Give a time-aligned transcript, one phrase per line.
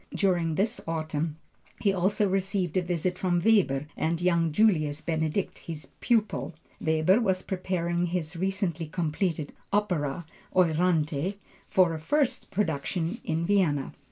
[0.15, 1.37] During this autumn
[1.79, 6.55] he also received a visit from Weber and young Julius Benedict, his pupil.
[6.79, 10.25] Weber was preparing his recently completed opera
[10.55, 11.35] Euryanthe,
[11.69, 13.93] for a first production in Vienna.